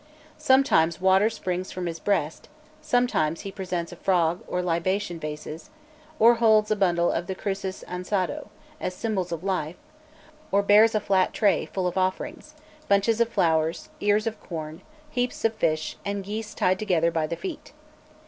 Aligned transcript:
Sometimes 0.39 0.99
water 0.99 1.29
springs 1.29 1.71
from 1.71 1.85
his 1.85 1.99
breast; 1.99 2.49
sometimes 2.81 3.41
he 3.41 3.51
presents 3.51 3.91
a 3.91 3.95
frog, 3.95 4.41
or 4.47 4.63
libation 4.63 5.19
vases; 5.19 5.69
or 6.17 6.33
holds 6.41 6.71
a 6.71 6.75
bundle 6.75 7.11
of 7.11 7.27
the 7.27 7.35
cruces 7.35 7.83
ansato, 7.87 8.47
as 8.79 8.95
symbols 8.95 9.31
of 9.31 9.43
life; 9.43 9.75
or 10.51 10.63
bears 10.63 10.95
a 10.95 10.99
flat 10.99 11.33
tray, 11.33 11.67
full 11.67 11.85
of 11.85 11.99
offerings 11.99 12.55
bunches 12.87 13.21
of 13.21 13.29
flowers, 13.29 13.89
ears 13.99 14.25
of 14.25 14.41
corn, 14.41 14.81
heaps 15.11 15.45
of 15.45 15.53
fish, 15.53 15.97
and 16.03 16.23
geese 16.23 16.55
tied 16.55 16.79
together 16.79 17.11
by 17.11 17.27
the 17.27 17.35
feet. 17.37 17.71